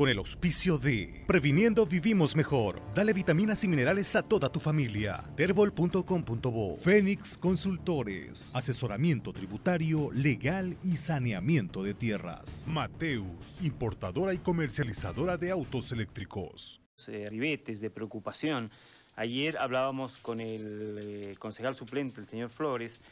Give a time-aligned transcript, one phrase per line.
[0.00, 2.80] con el auspicio de Previniendo Vivimos Mejor.
[2.94, 5.22] Dale vitaminas y minerales a toda tu familia.
[5.36, 8.50] Terbol.com.bo Fénix Consultores.
[8.54, 12.64] Asesoramiento tributario, legal y saneamiento de tierras.
[12.66, 13.26] Mateus,
[13.60, 16.80] importadora y comercializadora de autos eléctricos.
[17.06, 18.70] Eh, ribetes de preocupación.
[19.16, 23.02] Ayer hablábamos con el eh, concejal suplente, el señor Flores,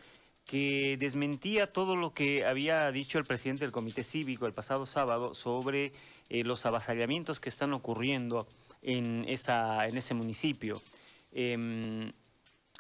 [0.47, 5.35] que desmentía todo lo que había dicho el presidente del Comité Cívico el pasado sábado
[5.35, 5.93] sobre
[6.31, 8.47] eh, los avasallamientos que están ocurriendo
[8.83, 10.83] en, esa, en ese municipio.
[11.33, 12.13] Em,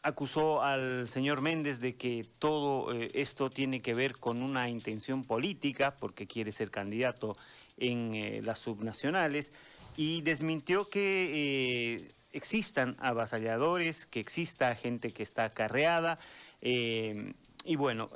[0.03, 5.25] acusó al señor Méndez de que todo eh, esto tiene que ver con una intención
[5.25, 7.37] política, porque quiere ser candidato
[7.79, 9.53] en eh, las subnacionales,
[9.97, 16.19] y desmintió que existan avasalladores, que exista gente que está acarreada,
[16.61, 17.33] em,
[17.65, 18.11] y bueno,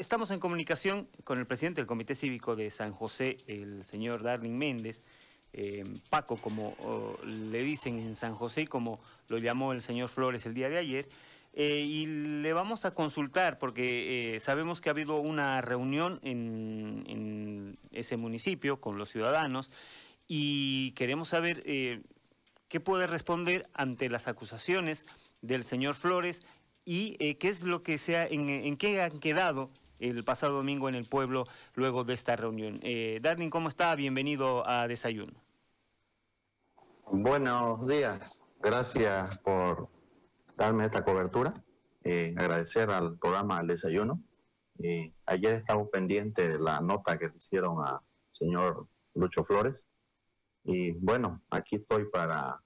[0.00, 4.56] estamos en comunicación con el presidente del Comité Cívico de San José, el señor Darling
[4.56, 5.02] Méndez,
[5.52, 6.74] eh, Paco, como
[7.24, 11.08] le dicen en San José, como lo llamó el señor Flores el día de ayer.
[11.52, 12.06] Eh, y
[12.40, 18.80] le vamos a consultar porque sabemos que ha habido una reunión en, en, ese municipio
[18.80, 19.70] con los ciudadanos
[20.28, 25.04] y queremos saber qué puede responder ante las acusaciones
[25.42, 26.42] del señor Flores
[26.84, 29.70] y eh, qué es lo que sea, en, qué han quedado
[30.00, 32.80] el pasado domingo en el pueblo luego de esta reunión.
[32.82, 33.94] Eh, Darling, ¿cómo está?
[33.94, 35.34] Bienvenido a Desayuno.
[37.12, 39.88] Buenos días, gracias por
[40.56, 41.54] darme esta cobertura.
[42.02, 44.22] Eh, agradecer al programa El Desayuno.
[44.82, 47.98] Eh, ayer estamos pendientes de la nota que le hicieron al
[48.30, 49.88] señor Lucho Flores.
[50.64, 52.62] Y bueno, aquí estoy para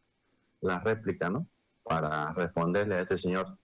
[0.61, 1.49] la réplica, ¿no?
[1.83, 3.59] Para responderle a este señor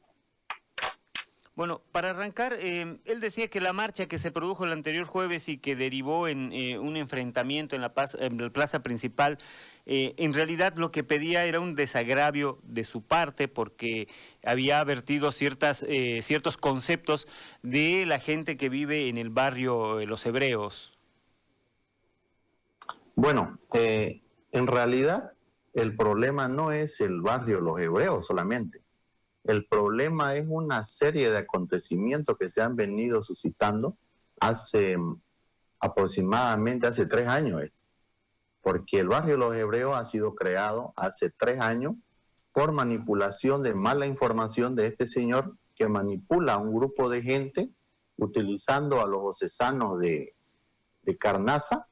[1.61, 5.47] bueno, para arrancar, eh, él decía que la marcha que se produjo el anterior jueves
[5.50, 9.36] y que derivó en eh, un enfrentamiento en la, plaza principal,
[9.84, 14.08] eh, en realidad lo que pedía era un desagravio de su parte porque
[14.42, 15.86] había vertido ciertas,
[16.22, 17.29] ciertos conceptos
[17.62, 20.98] de la gente que vive en el barrio de Los Hebreos.
[23.17, 25.33] Bueno, en realidad
[25.74, 28.80] el problema no es el barrio Los Hebreos solamente
[29.45, 33.96] el problema es una serie de acontecimientos que se han venido suscitando
[34.39, 35.20] hace mm,
[35.80, 37.62] aproximadamente hace tres años.
[38.62, 41.95] Porque el barrio los Hebreos ha sido creado hace tres años
[42.52, 47.70] por manipulación de mala información de este señor que manipula a un grupo de gente
[48.17, 50.34] utilizando a los ocesanos de,
[51.02, 51.86] de Carnaza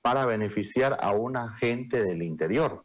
[0.00, 2.84] para beneficiar a una gente del interior.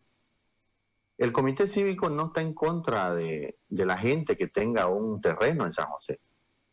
[1.19, 5.73] El comité cívico no está en contra de, la gente que tenga un terreno en
[5.73, 6.21] San José.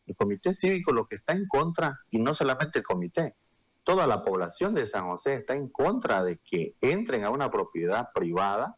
[0.05, 3.35] El comité cívico lo que está en contra, y no solamente el comité,
[3.83, 8.13] toda la población de San José está en contra de que entren a una propiedad
[8.15, 8.77] privada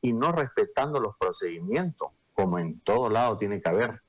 [0.00, 4.00] y no respetando los procedimientos, como en todo lado tiene que haber.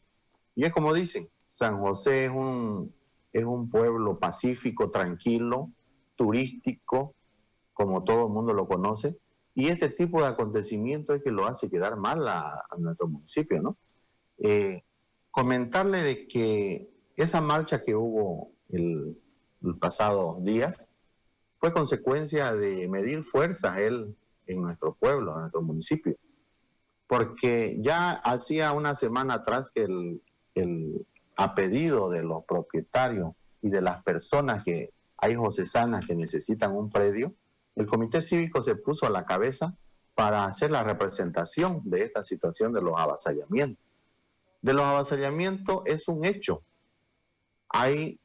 [0.55, 2.95] Y es como dicen, San José es un,
[3.33, 5.71] es un pueblo pacífico, tranquilo,
[6.15, 7.15] turístico,
[7.73, 9.17] como todo el mundo lo conoce,
[9.59, 13.77] y este tipo de acontecimiento es que lo hace quedar mal a, nuestro municipio, ¿no?
[14.37, 14.83] Eh,
[15.31, 19.17] comentarle de que esa marcha que hubo el,
[19.81, 20.89] pasado días
[21.59, 24.15] fue consecuencia de medir fuerzas él
[24.47, 26.15] en nuestro pueblo, en nuestro municipio.
[27.05, 30.21] Porque ya hacía una semana atrás que el,
[30.55, 31.05] el,
[31.35, 36.89] a pedido de los propietarios y de las personas que hay josesanas que necesitan un
[36.89, 37.33] predio,
[37.75, 39.75] el Comité Cívico se puso a la cabeza
[40.15, 43.83] para hacer la representación de esta situación de los avasallamientos.
[44.61, 46.61] De los avasallamientos es un hecho.
[47.69, 48.19] Hay,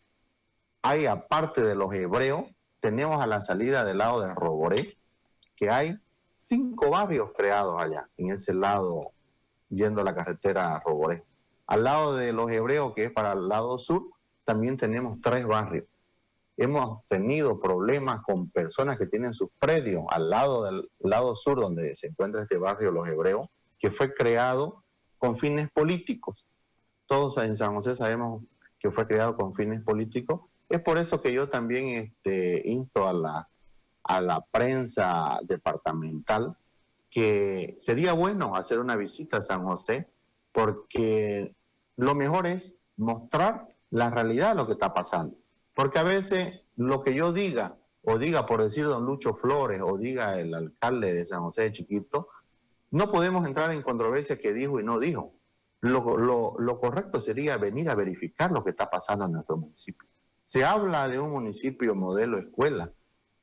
[0.82, 2.46] hay aparte de los hebreos,
[2.80, 4.98] tenemos a la salida del lado de Roboré,
[5.54, 9.12] que hay cinco barrios creados allá, en ese lado,
[9.68, 11.22] yendo a la carretera a Roboré.
[11.68, 14.10] Al lado de los hebreos, que es para el lado sur,
[14.42, 15.86] también tenemos tres barrios
[16.56, 21.96] hemos tenido problemas con personas que tienen sus predios al lado del lado sur donde
[21.96, 23.48] se encuentra este barrio Los Hebreos,
[23.78, 24.84] que fue creado
[25.18, 26.46] con fines políticos.
[27.06, 28.44] Todos en San José sabemos
[28.78, 30.42] que fue creado con fines políticos.
[30.68, 33.48] Es por eso que yo también este, insto a la,
[34.04, 36.56] a la prensa departamental
[37.10, 40.08] que sería bueno hacer una visita a San José
[40.52, 41.54] porque
[41.96, 45.36] lo mejor es mostrar la realidad de lo que está pasando
[45.74, 49.98] porque a veces lo que yo diga, o diga por decir don Lucho Flores, o
[49.98, 52.28] diga el alcalde de San José de Chiquito,
[52.90, 55.34] no podemos entrar en controversia que dijo y no dijo.
[55.80, 60.08] Lo, correcto sería venir a verificar lo que está pasando en nuestro municipio.
[60.42, 62.90] Se habla de un municipio modelo escuela,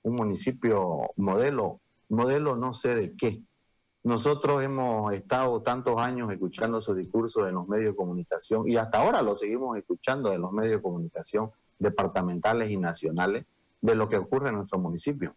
[0.04, 3.44] un municipio modelo, modelo no sé de qué.
[4.04, 9.00] Nosotros hemos estado tantos años escuchando su discurso en los medios de comunicación y hasta
[9.00, 11.52] ahora lo seguimos escuchando en los medios de comunicación
[11.82, 13.46] departamentales y nacionales
[13.82, 15.36] de lo que ocurre en nuestro municipio.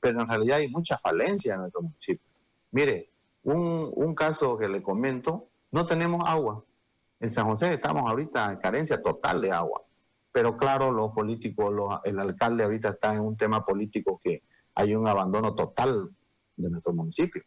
[0.00, 2.24] Pero en realidad hay mucha falencia en nuestro municipio.
[2.70, 3.10] Mire,
[3.42, 6.62] un, caso que le comento, no tenemos agua.
[7.20, 9.82] En San José estamos ahorita en carencia total de agua.
[10.30, 11.72] Pero claro, los políticos,
[12.04, 14.42] el alcalde ahorita está en un tema político que
[14.74, 16.10] hay un abandono total
[16.56, 17.42] de nuestro municipio.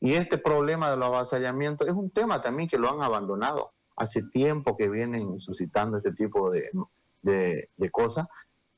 [0.00, 3.72] Y este problema de los avasallamientos es un tema también que lo han abandonado.
[3.96, 6.70] Hace tiempo que vienen suscitando este tipo de,
[7.22, 8.26] de cosas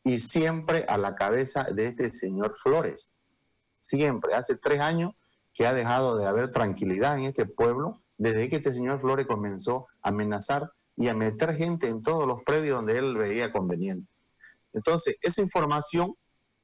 [0.04, 3.14] y siempre a la cabeza de este señor Flores.
[3.78, 5.14] Siempre, hace tres años
[5.54, 9.86] que ha dejado de haber tranquilidad en este pueblo desde que este señor Flores comenzó
[10.02, 14.12] a amenazar y a meter gente en todos los predios donde él veía conveniente.
[14.72, 16.14] Entonces, esa información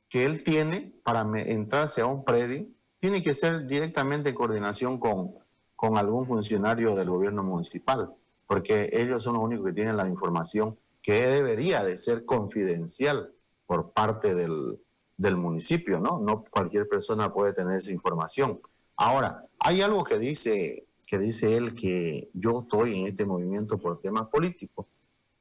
[0.08, 2.66] que él tiene para entrarse a un predio
[2.98, 5.34] tiene que ser directamente en coordinación con,
[5.74, 8.12] con algún funcionario del gobierno municipal,
[8.46, 13.32] porque ellos son los únicos que tienen la información que debería de ser confidencial
[13.66, 14.80] por parte del,
[15.16, 16.18] del municipio, ¿no?
[16.18, 18.60] No cualquier persona puede tener esa información.
[18.96, 24.00] Ahora, hay algo que dice que dice él que yo estoy en este movimiento por
[24.00, 24.86] temas políticos.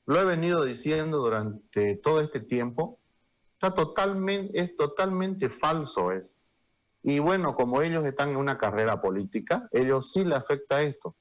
[0.07, 2.97] Lo he venido diciendo durante todo este tiempo.
[3.53, 6.35] Está totalmente, es totalmente falso eso.
[7.03, 11.15] Y bueno, como ellos están en una carrera política, ellos sí le afecta esto.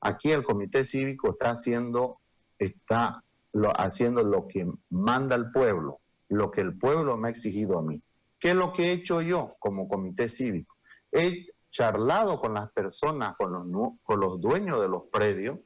[0.00, 2.18] Aquí el comité cívico está haciendo,
[2.58, 7.78] está lo, haciendo lo que manda el pueblo, lo que el pueblo me ha exigido
[7.78, 8.02] a mí.
[8.38, 10.76] ¿Qué es lo que he hecho yo como comité cívico?
[11.12, 15.58] He charlado con las personas, con los, con los dueños de los predios,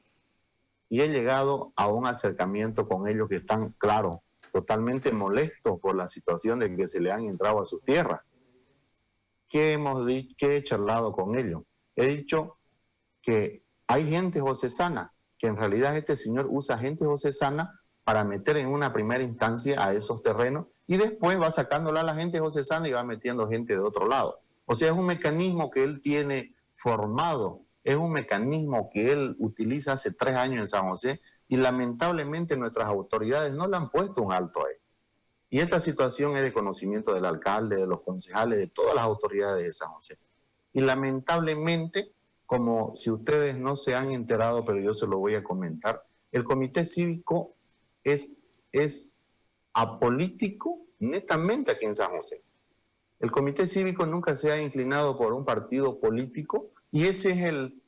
[0.89, 6.07] y he llegado a un acercamiento con ellos que están, claro, totalmente molestos por la
[6.07, 8.23] situación de que se le han entrado a su tierra.
[9.49, 11.63] ¿Qué, hemos dicho, qué he charlado con ellos?
[11.95, 12.57] He dicho
[13.21, 18.69] que hay gente josesana, que en realidad este señor usa gente josesana para meter en
[18.69, 22.93] una primera instancia a esos terrenos y después va sacándola a la gente josesana y
[22.93, 24.39] va metiendo gente de otro lado.
[24.65, 29.93] O sea, es un mecanismo que él tiene formado, es un mecanismo que él utiliza
[29.93, 34.31] hace tres años en San José y lamentablemente nuestras autoridades no le han puesto un
[34.31, 34.95] alto a esto.
[35.49, 39.65] Y esta situación es de conocimiento del alcalde, de los concejales, de todas las autoridades
[39.65, 40.17] de San José.
[40.73, 42.13] Y lamentablemente,
[42.47, 46.45] como si ustedes no se han enterado, pero yo se lo voy a comentar, el
[46.45, 47.55] comité cívico
[48.03, 48.33] es,
[48.71, 49.17] es
[49.73, 52.41] apolítico netamente aquí en San José.
[53.19, 57.81] El comité cívico nunca se ha inclinado por un partido político y ese es el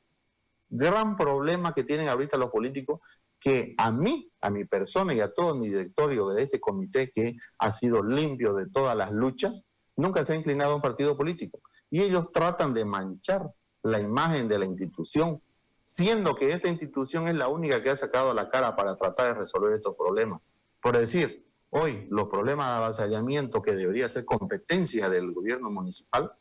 [0.69, 3.00] gran problema que tienen ahorita los políticos,
[3.39, 7.38] que a mí, a mi persona y a todo mi directorio de este comité que
[7.59, 9.65] ha sido limpio de todas las luchas,
[9.95, 11.61] nunca se ha inclinado a un partido político.
[11.89, 13.50] Y ellos tratan de manchar
[13.84, 15.42] la imagen de la institución,
[15.84, 19.40] siendo que esta institución es la única que ha sacado la cara para tratar de
[19.40, 20.42] resolver estos problemas.
[20.81, 26.34] Por decir, Hoy los problemas de avasallamiento que debería ser competencia del gobierno municipal,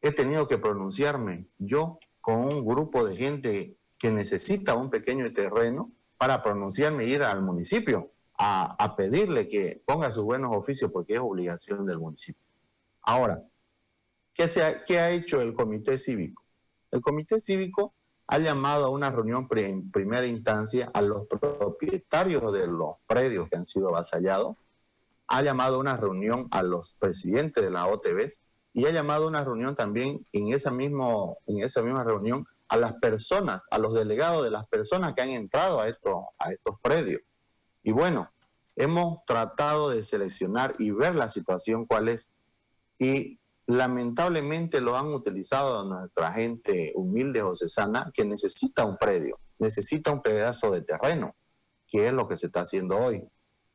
[0.00, 5.92] he tenido que pronunciarme yo con un grupo de gente que necesita un pequeño terreno
[6.18, 8.10] para pronunciarme ir al municipio
[8.42, 12.42] a, pedirle que ponga sus buenos oficios porque es obligación del municipio.
[13.02, 13.42] Ahora,
[14.32, 16.39] ¿qué, se ha, ¿qué ha hecho el comité cívico?
[16.90, 17.94] El comité cívico
[18.26, 23.56] ha llamado a una reunión en primera instancia a los propietarios de los predios que
[23.56, 24.56] han sido avasallados,
[25.26, 28.28] ha llamado a una reunión a los presidentes de la OTB
[28.72, 32.94] y ha llamado a una reunión también en esa, en esa misma reunión a las
[32.94, 37.20] personas, a los delegados de las personas que han entrado a estos, a estos predios.
[37.82, 38.30] Y bueno,
[38.76, 42.30] hemos tratado de seleccionar y ver la situación cuál es.
[42.98, 50.22] Y lamentablemente lo han utilizado nuestra gente humilde josesana que necesita un predio, necesita un
[50.22, 51.34] pedazo de terreno,
[51.86, 53.22] que es lo que se está haciendo hoy.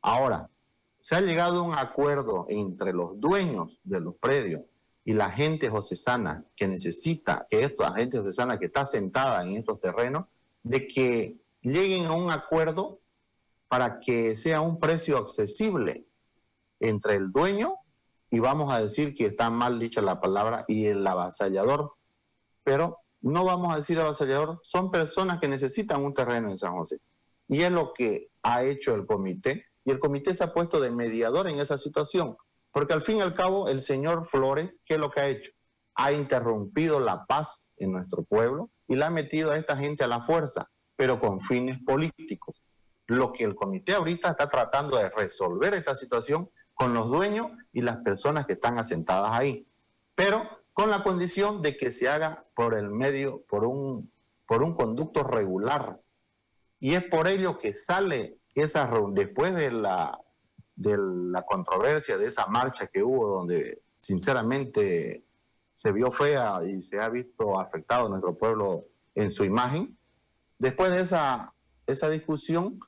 [0.02, 0.50] Ahora,
[0.98, 4.62] se ha llegado a un acuerdo entre los dueños de los predios
[5.04, 9.80] y la gente josesana que necesita, que esta gente josesana que está sentada en estos
[9.80, 10.26] terrenos,
[10.62, 13.00] de que lleguen a un acuerdo
[13.68, 16.06] para que sea un precio accesible
[16.80, 17.76] entre el dueño
[18.30, 21.94] y vamos a decir que está mal dicha la palabra y el avasallador,
[22.64, 27.00] pero no vamos a decir avasallador, son personas que necesitan un terreno en San José.
[27.48, 30.90] Y es lo que ha hecho el comité, y el comité se ha puesto de
[30.90, 32.36] mediador en esa situación,
[32.72, 35.52] porque al fin y al cabo el señor Flores, ¿qué es lo que ha hecho?
[35.94, 40.08] Ha interrumpido la paz en nuestro pueblo y la ha metido a esta gente a
[40.08, 42.62] la fuerza, pero con fines políticos.
[43.06, 47.80] Lo que el comité ahorita está tratando de resolver esta situación con los dueños y
[47.80, 49.66] las personas que están asentadas ahí,
[50.14, 50.42] pero
[50.74, 54.12] con la condición de que se haga por el medio, por un,
[54.46, 56.00] por un conducto regular.
[56.78, 60.18] Y es por ello que sale esa después de la,
[60.74, 65.24] de la controversia de esa marcha que hubo, donde sinceramente
[65.72, 69.96] se vio fea y se ha visto afectado nuestro pueblo en su imagen.
[70.58, 71.54] Después de esa,
[71.86, 72.80] esa discusión,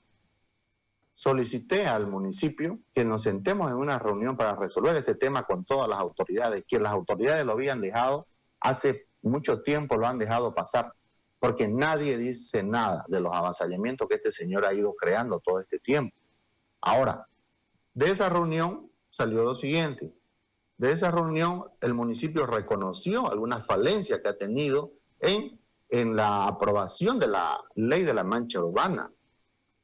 [1.18, 5.88] solicité al municipio que nos sentemos en una reunión para resolver este tema con todas
[5.88, 8.28] las autoridades, que las autoridades lo habían dejado
[8.60, 10.92] hace mucho tiempo, lo han dejado pasar,
[11.40, 15.80] porque nadie dice nada de los avasallamientos que este señor ha ido creando todo este
[15.80, 16.16] tiempo.
[16.82, 17.26] Ahora,
[17.94, 20.14] de esa reunión salió lo siguiente.
[20.76, 27.18] De esa reunión, el municipio reconoció algunas falencias que ha tenido en, en la aprobación
[27.18, 29.10] de la ley de la mancha urbana.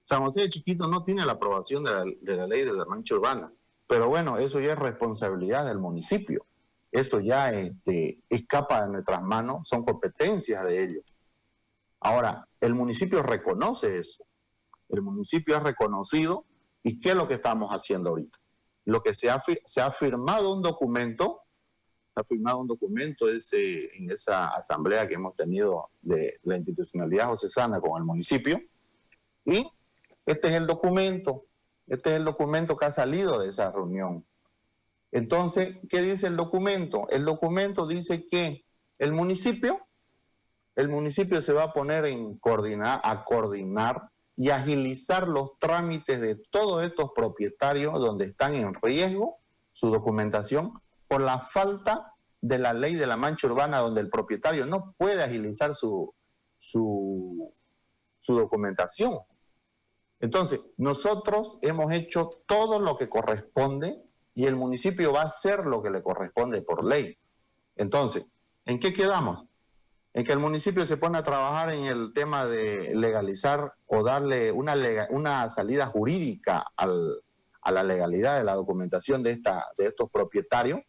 [0.04, 1.90] San José de Chiquito no tiene la aprobación de
[2.36, 3.52] la, ley de la mancha urbana,
[3.88, 6.46] pero bueno, eso ya es responsabilidad del municipio.
[6.92, 11.04] Eso ya este, escapa de nuestras manos, son competencias de ellos.
[11.98, 14.24] Ahora, el municipio reconoce eso.
[14.90, 16.44] El municipio ha reconocido
[16.84, 18.38] y ¿qué es lo que estamos haciendo ahorita?
[18.84, 21.42] lo que se ha, se ha firmado un documento,
[22.06, 27.80] se ha firmado un documento en esa asamblea que hemos tenido de la institucionalidad josesana
[27.80, 28.60] con el municipio,
[29.44, 29.66] y
[30.26, 31.46] este es el documento,
[31.86, 34.24] este es el documento que ha salido de esa reunión.
[35.12, 37.06] Entonces, ¿qué dice el documento?
[37.08, 38.64] El documento dice que
[38.98, 39.86] el municipio,
[40.76, 46.34] el municipio se va a poner en coordinar, a coordinar y agilizar los trámites de
[46.34, 49.36] todos estos propietarios donde están en riesgo
[49.72, 50.72] su documentación
[51.06, 55.22] por la falta de la ley de la mancha urbana donde el propietario no puede
[55.22, 56.12] agilizar su,
[56.58, 57.54] su,
[58.18, 59.20] su documentación.
[60.20, 64.02] Entonces, nosotros hemos hecho todo lo que corresponde
[64.34, 67.18] y el municipio va a hacer lo que le corresponde por ley.
[67.76, 68.24] Entonces,
[68.64, 69.46] ¿en qué quedamos?
[70.14, 74.52] en que el municipio se pone a trabajar en el tema de legalizar o darle
[74.52, 79.42] una, salida jurídica a la legalidad de la documentación de,
[79.78, 80.80] estos propietarios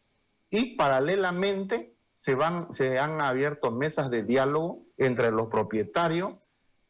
[0.51, 2.38] y paralelamente se,
[2.70, 6.36] se han abierto mesas de diálogo entre los propietarios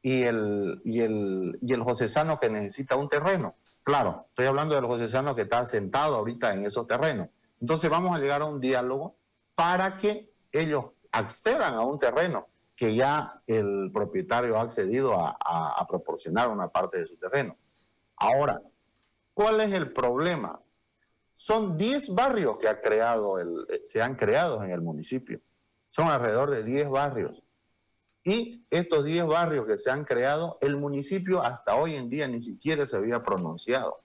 [0.05, 3.55] y el, y el, y el josesano que necesita un terreno.
[3.81, 7.29] Claro, estoy hablando del josesano que está sentado ahorita en esos terrenos.
[7.59, 9.15] Entonces vamos a llegar a un diálogo
[9.55, 16.49] para que ellos accedan a un terreno que ya el propietario ha accedido a, proporcionar
[16.49, 17.57] una parte de su terreno.
[18.17, 18.61] Ahora,
[19.33, 20.61] ¿cuál es el problema?
[21.33, 25.41] Son 10 barrios que ha creado el, se han creado en el municipio.
[25.87, 27.41] Son alrededor de 10 barrios.
[28.27, 32.41] Y estos 10 barrios que se han creado, el municipio hasta hoy en día ni
[32.41, 33.99] siquiera se había pronunciado.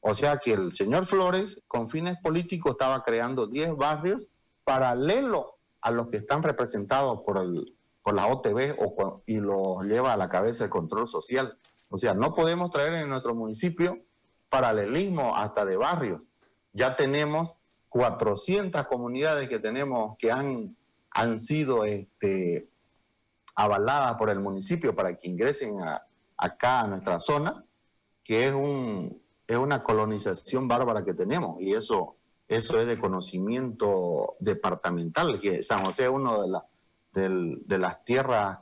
[0.00, 4.30] O sea que el señor Flores, con fines políticos, estaba creando 10 barrios
[4.64, 8.74] paralelo a los que están representados por, el, por la OTB
[9.26, 11.58] y los lleva a la cabeza el control social.
[11.90, 13.98] O sea, no podemos traer en nuestro municipio
[14.48, 16.30] paralelismo hasta de barrios.
[16.72, 17.58] Ya tenemos
[17.90, 20.74] 400 comunidades que tenemos que han,
[21.10, 22.68] han sido este,
[23.56, 25.80] avaladas por el municipio para que ingresen
[26.36, 27.64] acá a nuestra zona,
[28.22, 32.16] que es, un, es una colonización bárbara que tenemos y eso
[32.48, 36.62] eso es de conocimiento departamental, que San José es uno
[37.12, 38.58] de, de, las tierras,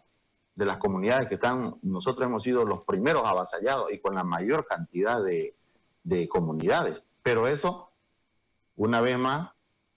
[0.54, 4.66] de las comunidades que están, nosotros hemos sido los primeros avasallados y con la mayor
[4.66, 5.54] cantidad de,
[6.28, 7.08] comunidades.
[7.22, 7.90] Pero eso,
[8.76, 9.50] una vez más,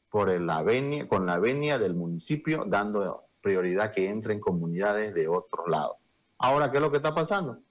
[0.09, 0.29] por
[0.63, 5.99] venia, con la venia del municipio, dando prioridad que entren comunidades de otro lado.
[6.37, 7.61] Ahora, ¿qué es lo que está pasando?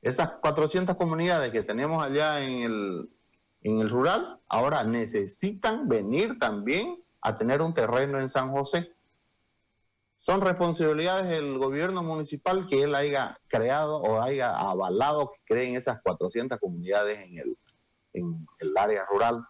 [0.00, 3.10] Esas 400 comunidades que tenemos allá en el,
[3.60, 8.94] en el rural, ahora necesitan venir también a tener un terreno en San José.
[10.16, 16.00] Son responsabilidades del gobierno municipal que él haya creado o haya avalado que creen esas
[16.02, 17.58] 400 comunidades en el,
[18.14, 19.44] en el área rural.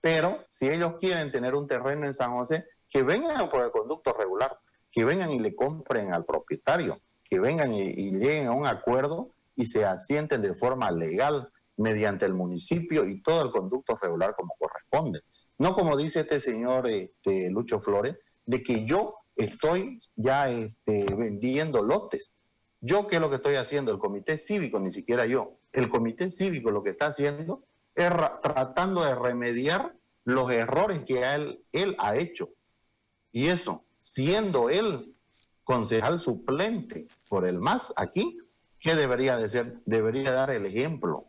[0.00, 4.14] Pero si ellos quieren tener un terreno en San José, que vengan por el conducto
[4.14, 4.58] regular,
[4.94, 9.66] que vengan y le compren al propietario, que vengan y, lleguen a un acuerdo y
[9.66, 15.22] se asienten de forma legal mediante el municipio y todo el conducto regular como corresponde.
[15.58, 21.82] No como dice este señor este, Lucho Flores, de que yo estoy ya este, vendiendo
[21.82, 22.36] lotes.
[22.80, 23.90] Yo, ¿qué es lo que estoy haciendo?
[23.90, 25.58] El comité cívico, ni siquiera yo.
[25.72, 27.64] El comité cívico lo que está haciendo
[27.96, 28.10] es
[28.42, 31.24] tratando de remediar los errores que
[31.72, 32.50] él ha hecho.
[33.32, 35.14] Y eso, siendo él
[35.64, 38.38] concejal suplente por el MAS aquí,
[38.78, 39.80] ¿qué debería de ser?
[39.86, 41.28] Debería dar el ejemplo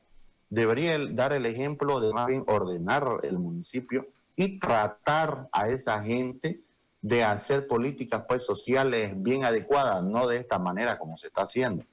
[0.50, 6.62] debería dar el ejemplo de más bien ordenar el municipio y tratar a esa gente
[7.02, 11.84] de hacer políticas pues sociales bien adecuadas, no de esta manera como se está haciendo.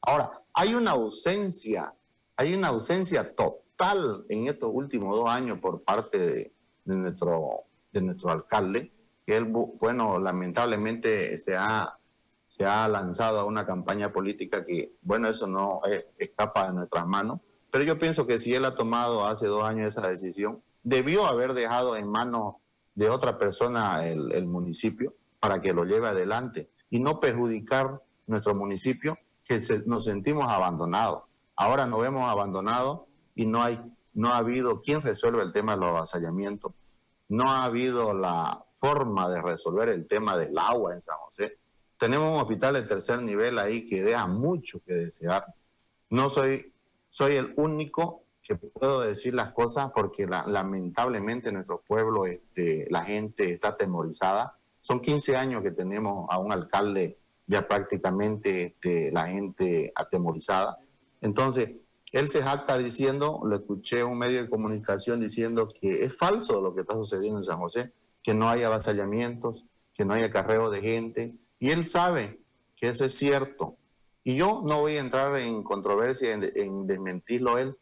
[0.00, 1.94] Ahora, hay una ausencia,
[2.36, 6.52] hay una ausencia total en estos últimos dos años por parte de,
[6.84, 8.91] nuestro, de nuestro alcalde,
[9.26, 11.96] él, bueno, lamentablemente se ha,
[12.48, 15.80] se ha lanzado a una campaña política que, bueno, eso no
[16.18, 19.96] escapa de nuestras manos, pero yo pienso que si él ha tomado hace dos años
[19.96, 22.56] esa decisión, debió haber dejado en manos
[22.94, 29.18] de otra persona el, municipio para que lo lleve adelante y no perjudicar nuestro municipio
[29.44, 31.22] que nos sentimos abandonados.
[31.56, 33.02] Ahora nos vemos abandonados
[33.34, 33.80] y no hay
[34.14, 36.72] no ha habido quien resuelva el tema de los avasallamientos,
[37.28, 41.56] no ha habido la forma de resolver el tema del agua en San José.
[41.96, 45.46] Tenemos un hospital de tercer nivel ahí que deja mucho que desear.
[46.10, 46.74] No soy,
[47.08, 53.04] soy el único que puedo decir las cosas porque lamentablemente en nuestro pueblo este, la
[53.04, 54.58] gente está atemorizada.
[54.80, 60.76] Son 15 años que tenemos a un alcalde ya prácticamente este, la gente atemorizada.
[61.20, 61.70] Entonces,
[62.10, 66.74] él se jacta diciendo, lo escuché un medio de comunicación diciendo que es falso lo
[66.74, 67.92] que está sucediendo en San José,
[68.22, 72.40] que no hay avasallamientos, que no hay acarreo de gente, y él sabe
[72.76, 73.76] que eso es cierto.
[74.24, 77.76] Y yo no voy a entrar en controversia, en, en desmentirlo él,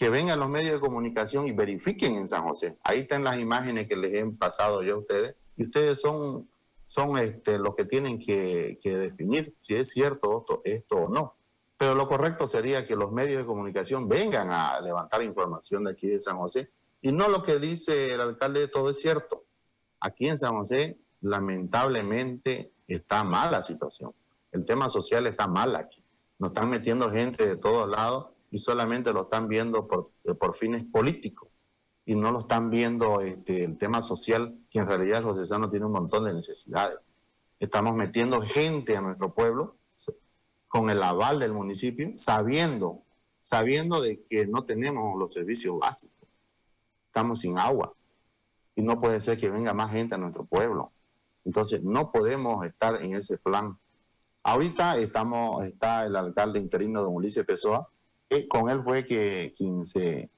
[0.00, 2.78] que vengan los medios de comunicación y verifiquen en San José.
[2.84, 6.48] Ahí están las imágenes que les he pasado yo a ustedes y ustedes son,
[6.86, 11.36] son este, los que tienen que, definir si es cierto esto, esto o no.
[11.76, 16.08] Pero lo correcto sería que los medios de comunicación vengan a levantar información de aquí
[16.08, 16.70] de San José
[17.02, 19.44] y no lo que dice el alcalde, todo es cierto.
[20.00, 24.12] Aquí en San José, lamentablemente, está mal la situación.
[24.50, 26.02] El tema social está mal aquí.
[26.38, 30.56] Nos están metiendo gente de todos lados y solamente lo están viendo por, eh, por
[30.56, 31.48] fines políticos
[32.06, 35.86] y no lo están viendo este, el tema social, que en realidad los cesanos tiene
[35.86, 36.98] un montón de necesidades.
[37.60, 39.76] Estamos metiendo gente a nuestro pueblo
[40.66, 43.02] con el aval del municipio, sabiendo,
[43.40, 46.28] sabiendo de que no tenemos los servicios básicos.
[47.06, 47.92] Estamos sin agua
[48.80, 50.90] y no puede ser que venga más gente a nuestro pueblo.
[51.44, 53.78] Entonces no podemos estar en ese plan.
[54.42, 57.90] Ahorita estamos, está el alcalde interino don Ulises Pessoa,
[58.48, 60.30] con él fue que quien se,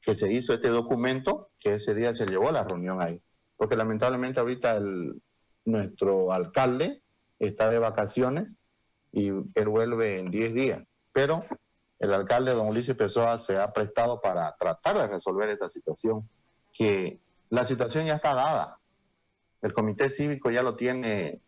[0.00, 3.20] que se hizo este documento, que ese día se llevó la reunión ahí.
[3.58, 4.80] Porque lamentablemente ahorita
[5.66, 7.02] nuestro alcalde
[7.38, 8.56] está de vacaciones
[9.12, 10.84] y él vuelve en 10 días.
[11.12, 11.42] Pero
[11.98, 16.26] el alcalde, don Ulises Pessoa, se ha prestado para tratar de resolver esta situación,
[16.72, 17.20] que
[17.50, 18.78] la situación ya está dada.
[19.62, 21.40] El comité cívico ya lo tiene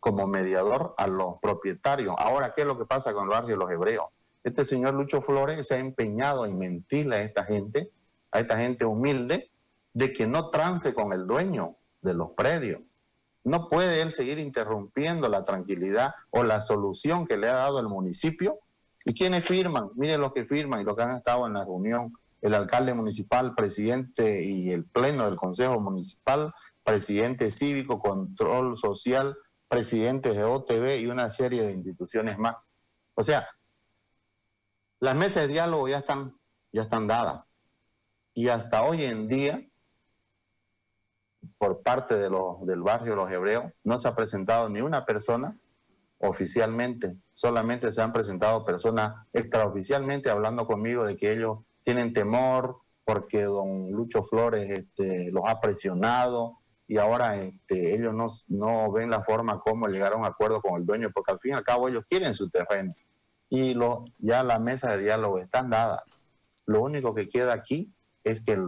[0.00, 2.14] como mediador a los propietarios.
[2.18, 4.06] Ahora, ¿qué es lo que pasa con el barrio de los hebreos?
[4.44, 7.90] Este señor Lucho Flores se ha empeñado en mentirle a esta gente,
[8.30, 9.50] a esta gente humilde,
[9.92, 12.80] de que no trance con el dueño de los predios.
[13.44, 17.88] No puede él seguir interrumpiendo la tranquilidad o la solución que le ha dado el
[17.88, 18.58] municipio.
[19.04, 19.90] ¿Y quiénes firman?
[19.94, 22.12] Miren los que firman y los que han estado en la reunión.
[22.40, 26.52] El alcalde municipal, presidente y el pleno del Consejo Municipal,
[26.84, 29.36] presidente cívico, control social,
[29.68, 32.56] presidente de OTV y una serie de instituciones más.
[33.14, 33.48] O sea,
[35.00, 36.36] las mesas de diálogo ya están,
[36.72, 37.44] ya están dadas.
[38.34, 39.68] Y hasta hoy en día,
[41.58, 45.56] por parte de los, del barrio Los Hebreos, no se ha presentado ni una persona
[46.18, 53.44] oficialmente, solamente se han presentado personas extraoficialmente hablando conmigo de que ellos tienen temor porque
[53.44, 59.24] don Lucho Flores este, los ha presionado y ahora este, ellos no, no ven la
[59.24, 61.88] forma como llegar a un acuerdo con el dueño, porque al fin y al cabo
[61.88, 62.92] ellos quieren su terreno
[63.48, 66.02] y lo, ya la mesa de diálogo están dadas.
[66.66, 67.90] Lo único que queda aquí
[68.22, 68.58] es que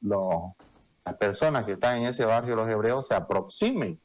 [0.00, 4.00] las personas que están en ese barrio, los hebreos, se aproximen,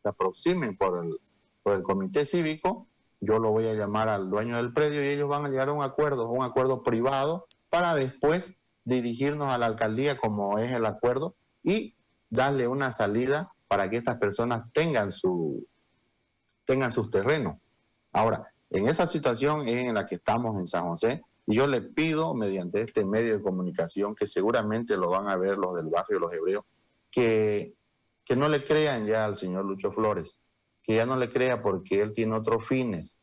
[0.00, 1.18] se aproximen por el,
[1.64, 2.86] por el comité cívico.
[3.20, 5.72] Yo lo voy a llamar al dueño del predio y ellos van a llegar a
[5.72, 11.34] un acuerdo, un acuerdo privado, para después dirigirnos a la alcaldía como es el acuerdo
[11.62, 11.94] y
[12.28, 15.66] darle una salida para que estas personas tengan su
[16.64, 17.56] tengan sus terrenos.
[18.12, 22.80] Ahora, en esa situación en la que estamos en San José yo le pido mediante
[22.80, 26.64] este medio de comunicación que seguramente lo van a ver los del barrio Los Hebreos,
[27.10, 27.74] que,
[28.24, 30.38] que no le crean ya al señor Lucho Flores,
[30.82, 33.20] que ya no le crea porque él tiene otros fines.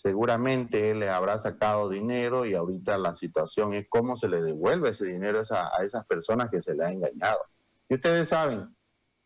[0.00, 4.90] Seguramente él le habrá sacado dinero y ahorita la situación es cómo se le devuelve
[4.90, 7.40] ese dinero a, a esas personas que se le ha engañado.
[7.88, 8.76] Y ustedes saben,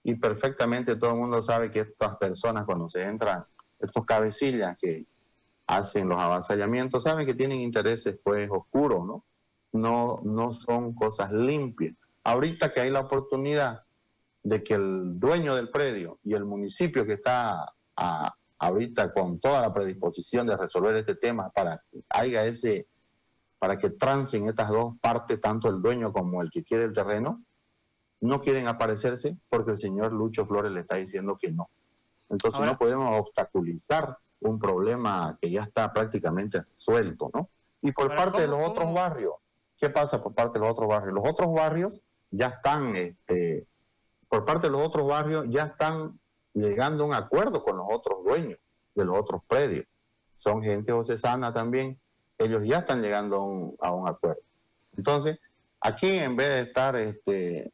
[0.02, 3.44] y perfectamente todo el mundo sabe que estas personas cuando se entran,
[3.78, 5.06] estos cabecillas que,
[5.66, 9.24] hacen los avasallamientos, saben que tienen intereses pues oscuros, ¿no?
[9.72, 11.94] No, no son cosas limpias.
[12.24, 13.82] Ahorita que hay la oportunidad
[14.42, 17.72] de que el dueño del predio y el municipio que está
[18.62, 22.86] ahorita con toda la predisposición de resolver este tema para que haya ese,
[23.58, 27.42] para que trancen estas dos partes, tanto el dueño como el que quiere el terreno,
[28.20, 31.70] no quieren aparecerse porque el señor Lucho Flores le está diciendo que no.
[32.28, 37.50] Entonces no podemos obstaculizar un problema que ya está prácticamente resuelto, ¿no?
[37.82, 39.34] Y por parte de los otros barrios,
[39.76, 41.14] ¿qué pasa por parte de los otros barrios?
[41.14, 43.66] Los otros barrios ya están, este,
[44.28, 46.20] por parte de los otros barrios, ya están
[46.54, 48.58] llegando a un acuerdo con los otros dueños
[48.94, 49.86] de los otros predios.
[50.34, 51.98] Son gente ocesana también,
[52.38, 54.42] ellos ya están llegando a un, a un acuerdo.
[54.96, 55.38] Entonces,
[55.80, 57.72] aquí en vez de estar este,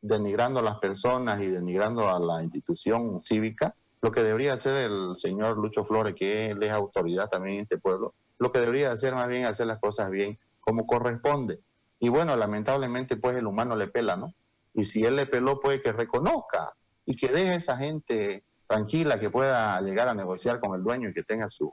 [0.00, 5.16] denigrando a las personas y denigrando a la institución cívica, lo que debería hacer el
[5.16, 9.14] señor Lucho Flores, que él es autoridad también en este pueblo, lo que debería hacer
[9.14, 11.60] más bien hacer las cosas bien como corresponde.
[11.98, 14.34] Y bueno, lamentablemente pues el humano le pela, ¿no?
[14.74, 16.74] Y si él le peló, puede que reconozca
[17.06, 21.08] y que deje a esa gente tranquila que pueda llegar a negociar con el dueño
[21.08, 21.72] y que tenga su,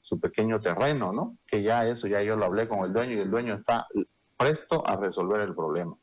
[0.00, 1.38] su pequeño terreno, ¿no?
[1.46, 3.86] Que ya eso, ya yo lo hablé con el dueño y el dueño está
[4.36, 5.96] presto a resolver el problema.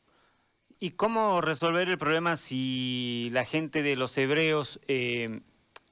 [0.80, 5.41] ¿Y cómo resolver el problema si la gente de los hebreos eh,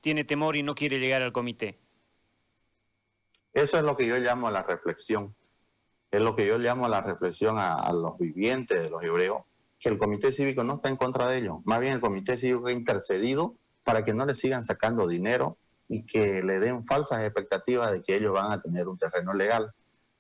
[0.02, 1.78] tiene temor y no quiere llegar al comité?
[3.54, 5.36] Eso es lo que yo llamo la reflexión.
[6.10, 9.44] Es lo que yo llamo la reflexión a, los vivientes de los hebreos,
[9.80, 11.58] que el comité cívico no está en contra de ellos.
[11.66, 16.06] Más bien el comité cívico ha intercedido para que no le sigan sacando dinero y
[16.06, 19.72] que le den falsas expectativas de que ellos van a tener un terreno legal,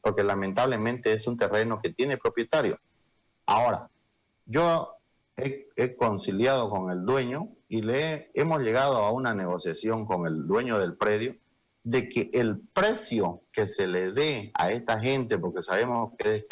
[0.01, 2.79] porque lamentablemente es un terreno que tiene propietario.
[3.45, 3.89] Ahora,
[4.45, 4.95] yo
[5.35, 10.79] he, conciliado con el dueño y le hemos llegado a una negociación con el dueño
[10.79, 11.35] del predio
[11.83, 16.45] de que el precio que se le dé a esta gente, porque sabemos que es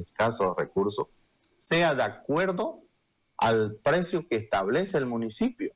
[0.00, 1.10] escaso recurso,
[1.66, 2.82] sea de acuerdo
[3.38, 5.72] al precio que establece el municipio,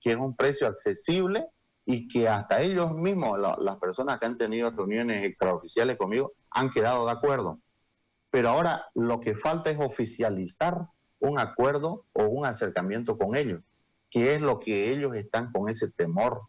[0.00, 1.46] que es un precio accesible
[1.84, 7.06] y que hasta ellos mismos, las personas que han tenido reuniones extraoficiales conmigo, han quedado
[7.06, 7.60] de acuerdo.
[8.30, 10.88] Pero ahora lo que falta es oficializar
[11.20, 13.62] un acuerdo o un acercamiento con ellos,
[14.10, 16.42] que es lo que ellos están con ese temor.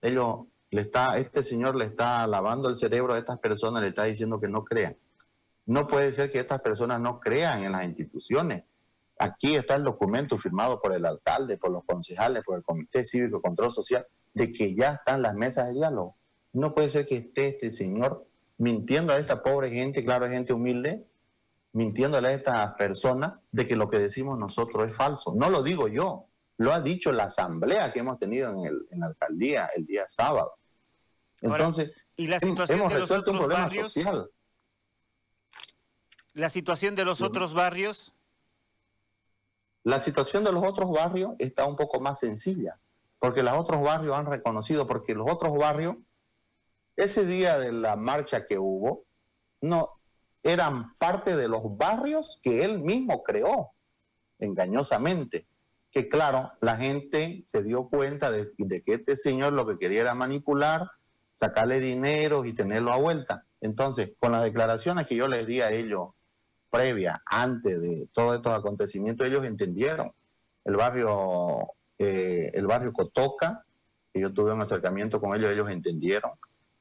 [0.00, 4.04] Ellos le está, este señor le está lavando el cerebro a estas personas, le está
[4.04, 4.96] diciendo que no crean.
[5.66, 8.64] No puede ser que estas personas no crean en las instituciones.
[9.18, 13.36] Aquí está el documento firmado por el alcalde, por los concejales, por el Comité Cívico
[13.36, 16.16] de Control Social, de que ya están las mesas de diálogo.
[16.52, 18.26] No puede ser que esté este señor
[18.58, 21.06] mintiendo a esta pobre gente, claro, gente humilde,
[21.72, 25.34] mintiéndole a estas personas de que lo que decimos nosotros es falso.
[25.34, 26.26] No lo digo yo,
[26.58, 30.04] lo ha dicho la asamblea que hemos tenido en, el, en la alcaldía el día
[30.06, 30.54] sábado.
[31.40, 33.92] Entonces, ¿y la situación hemos de los resuelto un problema barrios?
[33.92, 34.30] social.
[36.36, 38.12] ¿La situación de los otros barrios?
[39.84, 42.78] La situación de los otros barrios está un poco más sencilla,
[43.18, 45.96] porque los otros barrios han reconocido, porque los otros barrios,
[46.94, 49.06] ese día de la marcha que hubo,
[49.62, 49.92] no,
[50.42, 53.70] eran parte de los barrios que él mismo creó,
[54.38, 55.46] engañosamente.
[55.90, 58.52] Que claro, la gente se dio cuenta de,
[58.84, 60.90] que este señor lo que quería era manipular,
[61.30, 63.46] sacarle dinero y tenerlo a vuelta.
[63.62, 66.10] Entonces, con las declaraciones que yo les di a ellos
[66.70, 70.12] previa, antes de todos estos acontecimientos, ellos entendieron.
[70.64, 73.64] El barrio, eh, el barrio Cotoca,
[74.14, 76.32] yo tuve un acercamiento con ellos, ellos entendieron.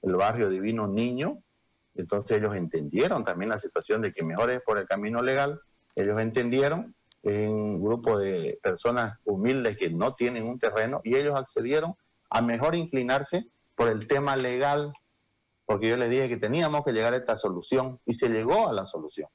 [0.01, 1.41] El barrio Divino Niño,
[1.95, 5.59] entonces ellos entendieron también la situación de que mejor es por el camino legal.
[5.95, 11.35] Ellos entendieron en un grupo de personas humildes que no tienen un terreno y ellos
[11.35, 11.95] accedieron
[12.29, 14.93] a mejor inclinarse por el tema legal,
[15.65, 18.73] porque yo les dije que teníamos que llegar a esta solución y se llegó a
[18.73, 19.29] la solución.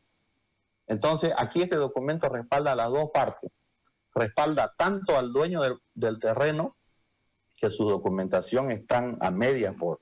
[0.90, 3.48] Entonces, aquí este documento respalda a las dos partes.
[4.12, 5.60] Respalda tanto al dueño
[5.94, 6.76] del, terreno,
[7.60, 10.00] que su documentación está a media por,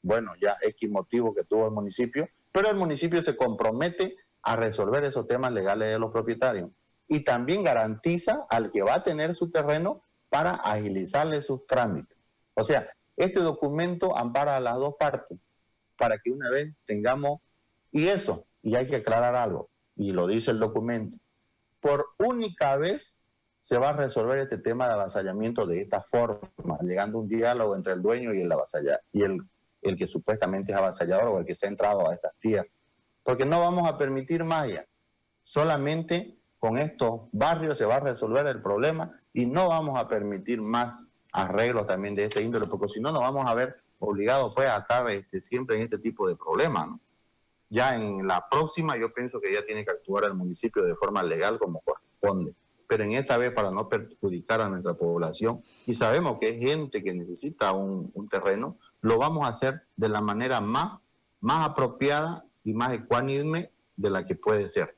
[0.00, 5.04] bueno, ya X motivo que tuvo el municipio, pero el municipio se compromete a resolver
[5.04, 6.70] esos temas legales de los propietarios
[7.06, 12.16] y también garantiza al que va a tener su terreno para agilizarle sus trámites.
[12.54, 15.38] O sea, este documento ampara a las dos partes
[15.98, 17.40] para que una vez tengamos,
[17.90, 21.18] y eso, y hay que aclarar algo, y lo dice el documento,
[21.80, 23.20] por única vez
[23.60, 27.76] se va a resolver este tema de avasallamiento de esta forma, llegando a un diálogo
[27.76, 29.40] entre el dueño y el avasallar, y el
[29.82, 32.72] el que supuestamente es avasallador o el que se ha entrado a estas tierras.
[33.22, 34.68] Porque no vamos a permitir más.
[35.42, 40.62] Solamente con estos barrios se va a resolver el problema y no vamos a permitir
[40.62, 44.68] más arreglos también de este índole, porque si no nos vamos a ver obligados pues
[44.68, 46.88] a estar este, siempre en este tipo de problemas.
[47.72, 51.22] Ya en la próxima yo pienso que ya tiene que actuar el municipio de forma
[51.22, 52.54] legal como corresponde.
[52.86, 57.02] Pero en esta vez para no perjudicar a nuestra población y sabemos que es gente
[57.02, 61.00] que necesita un, un terreno, lo vamos a hacer de la manera más,
[61.40, 64.94] más apropiada y más ecuánime de la que puede ser.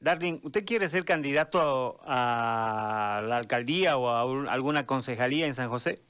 [0.00, 6.02] Darling, ¿usted quiere ser candidato a la alcaldía o a alguna concejalía en San José?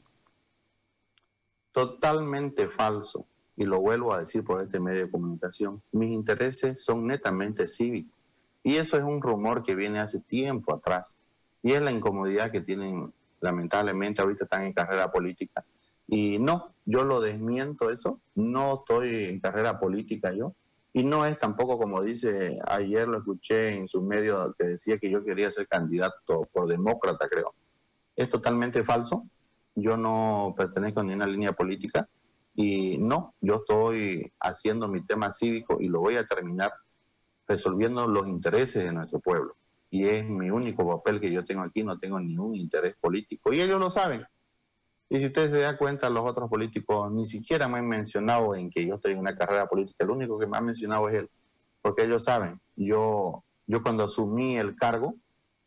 [1.73, 3.27] Totalmente falso.
[3.61, 5.83] Y lo vuelvo a decir por este medio de comunicación.
[5.93, 8.19] Mis intereses son netamente cívicos.
[8.63, 11.19] Y eso es un rumor que viene hace tiempo atrás.
[11.63, 15.63] Y es la incomodidad que tienen, lamentablemente, ahorita están en carrera política.
[16.07, 18.19] Y no, yo lo desmiento eso.
[18.35, 20.55] No estoy en carrera política yo.
[20.95, 25.11] Y no es tampoco como dice, ayer lo escuché en su medio que decía que
[25.11, 27.53] yo quería ser candidato por demócrata, creo.
[28.17, 29.27] Es totalmente falso.
[29.75, 32.09] Yo no pertenezco a ninguna línea política
[32.63, 36.71] y no, yo estoy haciendo mi tema cívico y lo voy a terminar
[37.49, 39.57] resolviendo los intereses de nuestro pueblo.
[39.91, 43.55] Y es mi único papel que yo tengo aquí, no tengo ningún interés político.
[43.55, 44.27] Y ellos lo saben.
[45.09, 48.71] Y si ustedes se dan cuenta, los otros políticos ni siquiera me han mencionado en
[48.71, 50.05] que yo estoy en una carrera política.
[50.05, 51.31] El único que me ha mencionado es él,
[51.81, 52.61] porque ellos saben.
[52.77, 55.15] Yo, yo cuando asumí el cargo,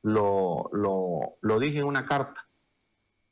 [0.03, 2.47] lo, lo, lo dije en una carta.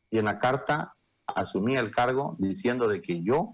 [0.10, 0.95] Y en la carta
[1.36, 3.54] asumí el cargo diciendo de que yo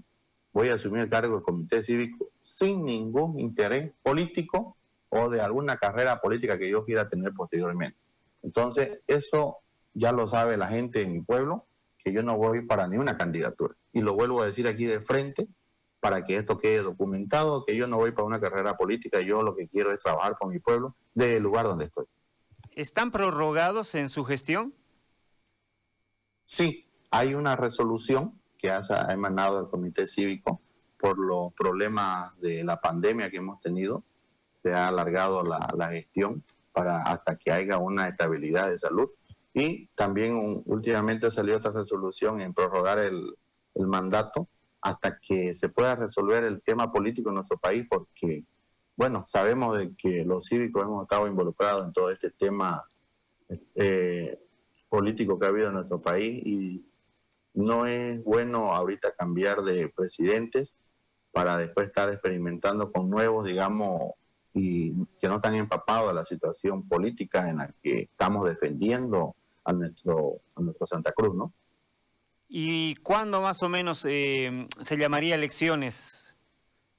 [0.54, 4.78] voy a asumir el cargo del comité cívico sin ningún interés político
[5.10, 7.98] o de alguna carrera política que yo quiera tener posteriormente.
[8.44, 9.58] Entonces, eso
[9.94, 11.68] ya lo sabe la gente en mi pueblo
[12.12, 13.76] yo no voy para ni una candidatura.
[13.94, 15.48] Y lo vuelvo a decir aquí de frente
[16.00, 19.56] para que esto quede documentado, que yo no voy para una carrera política, yo lo
[19.56, 22.06] que quiero es trabajar con mi pueblo desde el lugar donde estoy.
[22.72, 24.74] ¿Están prorrogados en su gestión?
[26.46, 30.62] Sí, hay una resolución que ha emanado del Comité Cívico
[31.00, 34.04] por los problemas de la pandemia que hemos tenido.
[34.52, 36.44] Se ha alargado la, gestión
[36.74, 39.10] para hasta que haya una estabilidad de salud
[39.54, 43.36] y también últimamente salió otra resolución en prorrogar el,
[43.80, 44.48] mandato
[44.82, 48.44] hasta que se pueda resolver el tema político en nuestro país, porque,
[48.96, 52.84] bueno, sabemos de que los cívicos hemos estado involucrados en todo este tema
[53.76, 54.40] eh,
[54.90, 56.84] político que ha habido en nuestro país y
[57.58, 60.76] no es bueno ahorita cambiar de presidentes
[61.32, 64.12] para después estar experimentando con nuevos, digamos,
[64.54, 69.74] y que no están empapados de la situación política en la que estamos defendiendo a
[69.74, 71.52] nuestro, a nuestro Santa Cruz, ¿no?
[72.48, 76.26] ¿Y cuándo más o menos eh, se llamaría elecciones?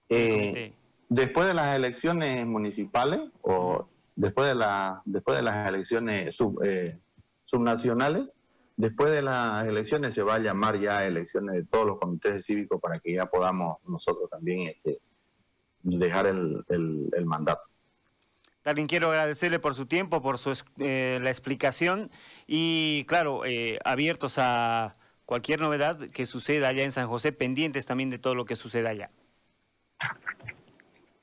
[0.08, 0.72] Eh,
[1.08, 6.98] después de las elecciones municipales o después de, la, después de las elecciones sub, eh,
[7.44, 8.37] subnacionales,
[8.78, 12.80] después de las elecciones se va a llamar ya elecciones de todos los comités cívicos
[12.80, 14.98] para que ya podamos nosotros también este,
[15.82, 17.68] dejar el, el mandato.
[18.68, 22.10] También quiero agradecerle por su tiempo, por su, eh, la explicación
[22.46, 24.92] y, claro, eh, abiertos a
[25.24, 28.90] cualquier novedad que suceda allá en San José, pendientes también de todo lo que suceda
[28.90, 29.10] allá.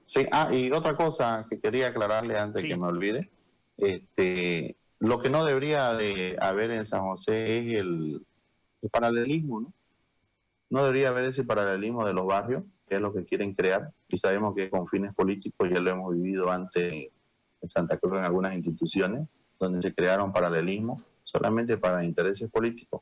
[0.08, 3.30] Sí, ah, y otra cosa que quería aclararle antes que me olvide,
[3.78, 8.26] este, lo que no debería de haber en San José es el,
[8.82, 9.74] el paralelismo, ¿no?
[10.70, 14.18] No debería haber ese paralelismo de los barrios, que es lo que quieren crear, y
[14.18, 17.10] sabemos que con fines políticos ya lo hemos vivido antes
[17.68, 19.28] Santa Cruz en algunas instituciones
[19.60, 23.02] donde se crearon paralelismos solamente para intereses políticos.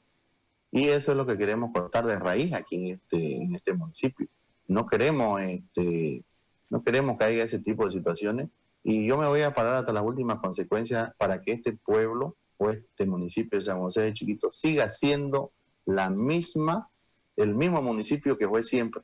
[0.72, 4.28] Y eso es lo que queremos cortar de raíz aquí en este, en este municipio.
[4.68, 6.24] No queremos, este,
[6.70, 8.50] no queremos que haya ese tipo de situaciones
[8.84, 12.70] y yo me voy a parar hasta las últimas consecuencias para que este pueblo o
[12.70, 15.54] este municipio de San José de Chiquito siga siendo
[15.86, 16.90] la misma,
[17.36, 19.02] el mismo municipio que fue siempre.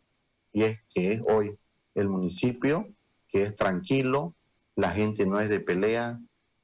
[0.51, 1.57] Y es que es hoy
[1.95, 2.87] el municipio
[3.27, 4.35] que es tranquilo,
[4.75, 6.19] la gente no es de pelea,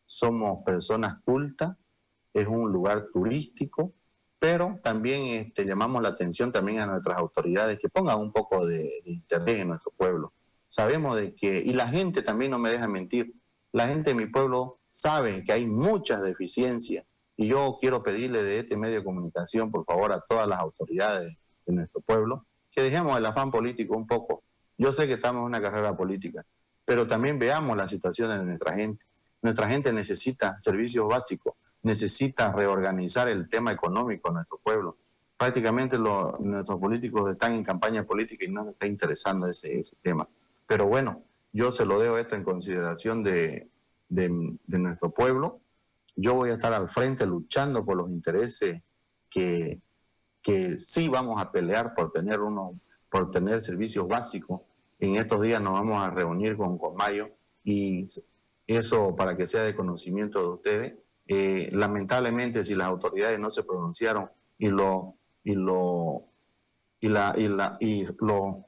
[0.06, 1.76] somos personas cultas,
[2.34, 3.94] es un lugar turístico,
[4.40, 9.02] pero también este, llamamos la atención también a nuestras autoridades que pongan un poco de,
[9.06, 10.34] interés en nuestro pueblo.
[10.76, 13.34] Sabemos de que, y la gente también no me deja mentir,
[13.72, 17.06] la gente de mi pueblo sabe que hay muchas deficiencias
[17.38, 21.40] y yo quiero pedirle de este medio de comunicación, por favor, a todas las autoridades
[21.66, 24.44] de nuestro pueblo, que dejemos el afán político un poco.
[24.78, 26.46] Yo sé que estamos en una carrera política,
[26.84, 29.06] pero también veamos la situación de nuestra gente.
[29.44, 34.98] Nuestra gente necesita servicios básicos, necesita reorganizar el tema económico de nuestro pueblo.
[35.38, 40.28] Prácticamente nuestros políticos están en campaña política y no les está interesando ese, tema.
[40.68, 41.24] Pero bueno,
[41.54, 43.70] yo se lo dejo esto en consideración de,
[44.10, 44.30] de,
[44.80, 45.62] nuestro pueblo.
[46.16, 48.82] Yo voy a estar al frente luchando por los intereses
[49.30, 49.82] que,
[50.42, 54.62] que sí vamos a pelear por tener uno, por tener servicios básicos.
[55.00, 57.30] En estos días nos vamos a reunir con Mayo
[57.64, 58.08] y
[58.68, 60.94] eso para que sea de conocimiento de ustedes.
[61.28, 66.26] Eh, lamentablemente, si las autoridades no se pronunciaron y lo y lo
[67.00, 68.66] y la y la y lo,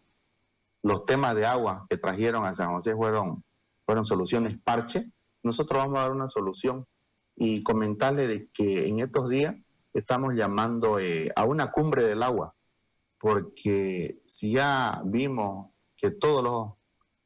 [0.87, 3.43] los temas de agua que trajeron a San José fueron
[3.85, 5.09] fueron soluciones parche,
[5.43, 6.85] nosotros vamos a dar una solución
[7.35, 9.55] y comentarle de que en estos días
[9.93, 12.53] estamos llamando eh, a una cumbre del agua,
[13.17, 16.73] porque si ya vimos que todos los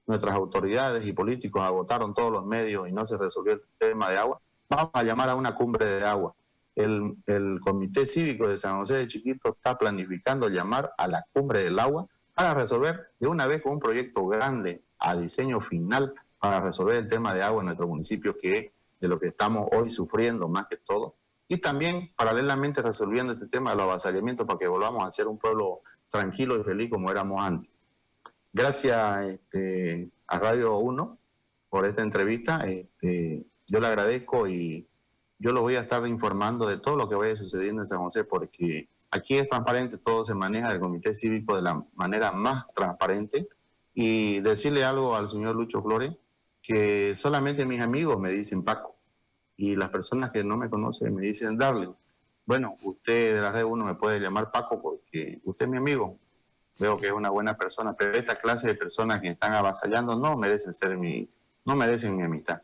[0.08, 4.18] nuestras autoridades y políticos agotaron todos los medios y no se resolvió el tema de
[4.18, 6.36] agua, vamos a llamar a una cumbre de agua.
[6.76, 11.64] El, el Comité Cívico de San José de Chiquito está planificando llamar a la cumbre
[11.64, 16.60] del agua para resolver de una vez con un proyecto grande a diseño final para
[16.60, 19.90] resolver el tema de agua en nuestro municipio, que es de lo que estamos hoy
[19.90, 21.16] sufriendo más que todo.
[21.48, 25.38] Y también, paralelamente, resolviendo este tema de los avasallamientos para que volvamos a ser un
[25.38, 27.70] pueblo tranquilo y feliz como éramos antes.
[28.54, 31.18] Gracias este, a Radio 1
[31.70, 32.68] por esta entrevista.
[32.70, 34.88] Este, yo le agradezco y
[35.40, 38.24] yo lo voy a estar informando de todo lo que vaya sucediendo en San José
[38.24, 43.48] porque aquí es transparente, todo se maneja del Comité Cívico de la manera más transparente.
[43.94, 46.14] Y decirle algo al señor Lucho Flores,
[46.62, 48.96] que solamente mis amigos me dicen Paco
[49.58, 51.94] y las personas que no me conocen me dicen Darling.
[52.46, 56.18] Bueno, usted de la red 1 me puede llamar Paco porque usted es mi amigo,
[56.80, 60.36] veo que es una buena persona, pero esta clase de personas que están avasallando no
[60.36, 61.30] merecen ser mi,
[61.66, 62.62] no merecen mi amistad.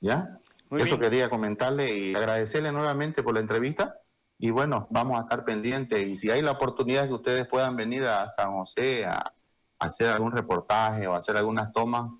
[0.00, 0.38] ¿Ya?
[0.70, 4.00] Eso quería comentarle y agradecerle nuevamente por la entrevista.
[4.42, 6.04] Y bueno, vamos a estar pendientes.
[6.04, 9.32] Y si hay la oportunidad que ustedes puedan venir a San José a,
[9.78, 12.10] hacer algún reportaje o hacer algunas tomas,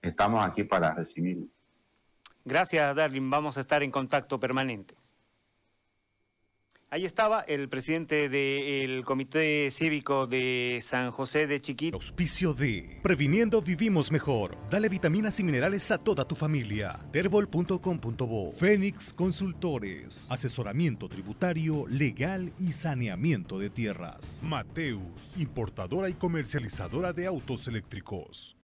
[0.00, 1.46] estamos aquí para recibirlo.
[2.44, 3.28] Gracias, Darling.
[3.28, 4.94] Vamos a estar en contacto permanente.
[6.92, 11.96] Ahí estaba el presidente del Comité Cívico de San José de Chiquito.
[11.96, 14.58] Auspicio de Previniendo Vivimos Mejor.
[14.70, 17.00] Dale vitaminas y minerales a toda tu familia.
[17.10, 20.26] Terbol.com.bo Fénix Consultores.
[20.30, 24.38] Asesoramiento tributario, legal y saneamiento de tierras.
[24.42, 25.00] Mateus,
[25.38, 28.54] importadora y comercializadora de autos eléctricos.